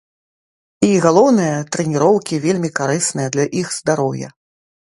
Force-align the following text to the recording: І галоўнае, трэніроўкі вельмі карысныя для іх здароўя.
І 0.87 0.89
галоўнае, 1.03 1.51
трэніроўкі 1.75 2.41
вельмі 2.47 2.73
карысныя 2.81 3.29
для 3.39 3.45
іх 3.63 3.73
здароўя. 3.79 4.29